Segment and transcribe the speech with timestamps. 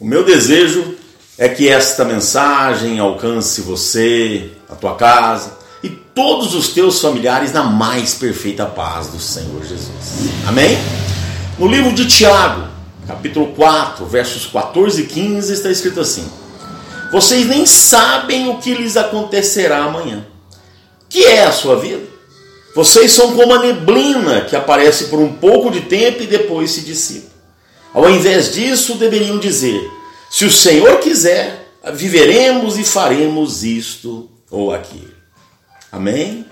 [0.00, 0.94] O meu desejo
[1.36, 7.64] é que esta mensagem alcance você, a tua casa e todos os teus familiares na
[7.64, 9.90] mais perfeita paz do Senhor Jesus.
[10.46, 10.78] Amém?
[11.58, 12.68] No livro de Tiago,
[13.08, 16.30] capítulo 4, versos 14 e 15, está escrito assim:
[17.10, 20.24] Vocês nem sabem o que lhes acontecerá amanhã.
[21.08, 22.04] Que é a sua vida?
[22.72, 26.82] Vocês são como a neblina que aparece por um pouco de tempo e depois se
[26.82, 27.37] dissipa.
[27.92, 29.90] Ao invés disso, deveriam dizer:
[30.30, 35.14] se o Senhor quiser, viveremos e faremos isto ou aquilo.
[35.90, 36.44] Amém?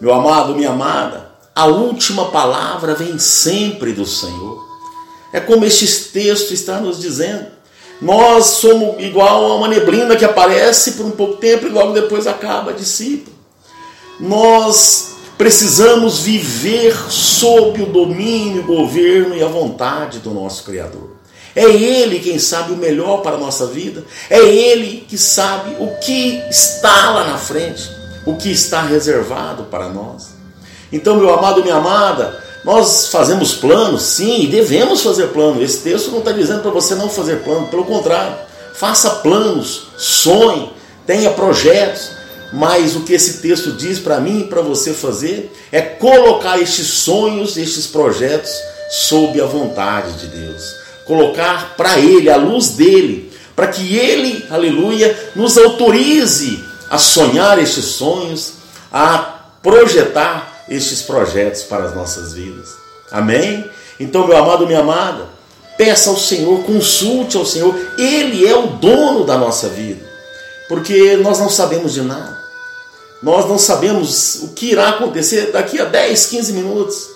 [0.00, 4.64] Meu amado, minha amada, a última palavra vem sempre do Senhor.
[5.32, 7.46] É como este texto está nos dizendo.
[8.00, 12.26] Nós somos igual a uma neblina que aparece por um pouco tempo e logo depois
[12.26, 13.30] acaba, dissipa.
[14.18, 21.14] Nós precisamos viver sob o domínio, o governo e a vontade do nosso Criador.
[21.54, 24.04] É Ele quem sabe o melhor para a nossa vida.
[24.28, 27.88] É Ele que sabe o que está lá na frente,
[28.26, 30.34] o que está reservado para nós.
[30.92, 35.62] Então, meu amado, minha amada, nós fazemos planos, sim, e devemos fazer plano.
[35.62, 38.36] Esse texto não está dizendo para você não fazer plano, pelo contrário,
[38.74, 40.72] faça planos, sonhe,
[41.06, 42.10] tenha projetos.
[42.54, 46.86] Mas o que esse texto diz para mim e para você fazer é colocar estes
[46.86, 48.50] sonhos, estes projetos
[48.90, 55.16] sob a vontade de Deus colocar para Ele, a luz dele, para que Ele, aleluia,
[55.36, 58.54] nos autorize a sonhar estes sonhos,
[58.92, 62.68] a projetar estes projetos para as nossas vidas.
[63.10, 63.64] Amém?
[64.00, 65.26] Então, meu amado, minha amada,
[65.76, 70.04] peça ao Senhor, consulte ao Senhor, Ele é o dono da nossa vida,
[70.68, 72.43] porque nós não sabemos de nada,
[73.24, 77.08] nós não sabemos o que irá acontecer daqui a 10, 15 minutos,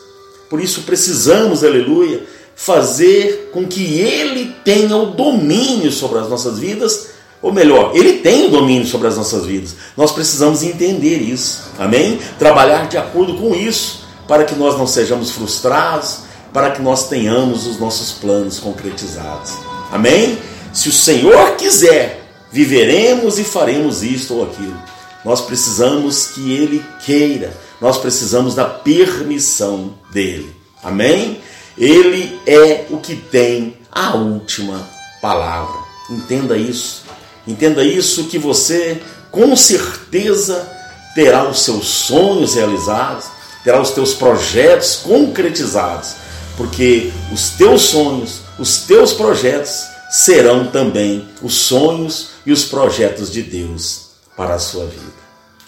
[0.48, 7.08] por isso precisamos, aleluia, fazer com que ele tenha o domínio sobre as nossas vidas,
[7.42, 9.76] ou melhor, ele tem o domínio sobre as nossas vidas.
[9.96, 12.18] Nós precisamos entender isso, amém?
[12.38, 16.20] Trabalhar de acordo com isso, para que nós não sejamos frustrados,
[16.54, 19.52] para que nós tenhamos os nossos planos concretizados,
[19.92, 20.38] amém?
[20.72, 24.97] Se o Senhor quiser, viveremos e faremos isto ou aquilo.
[25.28, 31.38] Nós precisamos que Ele queira, nós precisamos da permissão dele, amém?
[31.76, 34.88] Ele é o que tem a última
[35.20, 35.76] palavra.
[36.08, 37.04] Entenda isso.
[37.46, 40.66] Entenda isso que você com certeza
[41.14, 43.26] terá os seus sonhos realizados,
[43.62, 46.14] terá os teus projetos concretizados,
[46.56, 53.42] porque os teus sonhos, os teus projetos serão também os sonhos e os projetos de
[53.42, 54.07] Deus
[54.38, 55.12] para a sua vida.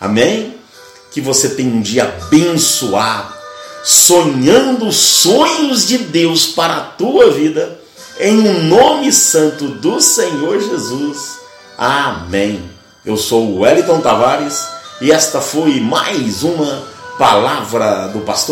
[0.01, 0.55] Amém?
[1.11, 3.41] Que você tenha um dia abençoado
[3.83, 7.81] sonhando sonhos de Deus para a tua vida,
[8.19, 11.39] em um nome santo do Senhor Jesus.
[11.77, 12.63] Amém.
[13.05, 14.67] Eu sou o Wellington Tavares
[15.01, 16.85] e esta foi mais uma
[17.19, 18.49] palavra do pastor.